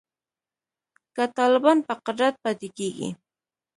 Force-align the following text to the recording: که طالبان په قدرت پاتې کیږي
که 1.15 1.23
طالبان 1.37 1.77
په 1.87 1.93
قدرت 2.05 2.35
پاتې 2.43 2.67
کیږي 2.77 3.09